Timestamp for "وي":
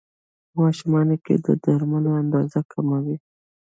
3.05-3.17